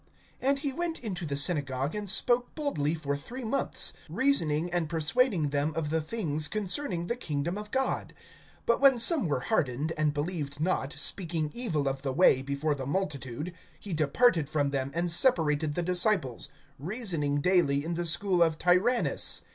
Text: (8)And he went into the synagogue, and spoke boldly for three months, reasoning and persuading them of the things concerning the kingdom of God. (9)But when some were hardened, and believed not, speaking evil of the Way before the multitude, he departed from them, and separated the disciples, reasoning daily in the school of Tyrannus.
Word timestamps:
(8)And 0.41 0.57
he 0.57 0.73
went 0.73 0.97
into 1.01 1.27
the 1.27 1.37
synagogue, 1.37 1.93
and 1.93 2.09
spoke 2.09 2.55
boldly 2.55 2.95
for 2.95 3.15
three 3.15 3.43
months, 3.43 3.93
reasoning 4.09 4.73
and 4.73 4.89
persuading 4.89 5.49
them 5.49 5.73
of 5.75 5.91
the 5.91 6.01
things 6.01 6.47
concerning 6.47 7.05
the 7.05 7.15
kingdom 7.15 7.55
of 7.55 7.69
God. 7.69 8.15
(9)But 8.67 8.79
when 8.79 8.97
some 8.97 9.27
were 9.27 9.41
hardened, 9.41 9.93
and 9.99 10.11
believed 10.11 10.59
not, 10.59 10.91
speaking 10.93 11.51
evil 11.53 11.87
of 11.87 12.01
the 12.01 12.13
Way 12.13 12.41
before 12.41 12.73
the 12.73 12.87
multitude, 12.87 13.53
he 13.79 13.93
departed 13.93 14.49
from 14.49 14.71
them, 14.71 14.89
and 14.95 15.11
separated 15.11 15.75
the 15.75 15.83
disciples, 15.83 16.49
reasoning 16.79 17.39
daily 17.39 17.85
in 17.85 17.93
the 17.93 18.03
school 18.05 18.41
of 18.41 18.57
Tyrannus. 18.57 19.43